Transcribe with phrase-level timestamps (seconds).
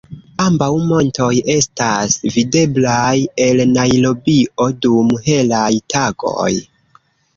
[0.43, 3.13] Ambaŭ montoj estas videblaj
[3.49, 6.53] el Najrobio dum helaj tagoj.